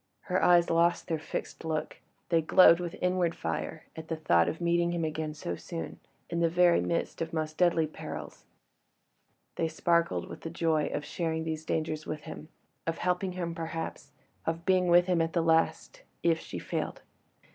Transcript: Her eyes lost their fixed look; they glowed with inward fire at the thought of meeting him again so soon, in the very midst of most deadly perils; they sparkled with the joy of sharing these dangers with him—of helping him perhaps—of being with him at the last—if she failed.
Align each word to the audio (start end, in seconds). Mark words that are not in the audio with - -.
Her 0.21 0.43
eyes 0.43 0.71
lost 0.71 1.05
their 1.07 1.19
fixed 1.19 1.63
look; 1.63 1.97
they 2.29 2.41
glowed 2.41 2.79
with 2.79 2.95
inward 3.03 3.35
fire 3.35 3.83
at 3.95 4.07
the 4.07 4.15
thought 4.15 4.49
of 4.49 4.59
meeting 4.59 4.93
him 4.93 5.05
again 5.05 5.35
so 5.35 5.55
soon, 5.55 5.99
in 6.27 6.39
the 6.39 6.49
very 6.49 6.81
midst 6.81 7.21
of 7.21 7.33
most 7.33 7.55
deadly 7.55 7.85
perils; 7.85 8.45
they 9.57 9.67
sparkled 9.67 10.27
with 10.27 10.41
the 10.41 10.49
joy 10.49 10.87
of 10.87 11.05
sharing 11.05 11.43
these 11.43 11.65
dangers 11.65 12.07
with 12.07 12.21
him—of 12.21 12.97
helping 12.97 13.33
him 13.33 13.53
perhaps—of 13.53 14.65
being 14.65 14.87
with 14.87 15.05
him 15.05 15.21
at 15.21 15.33
the 15.33 15.43
last—if 15.43 16.39
she 16.39 16.57
failed. 16.57 17.03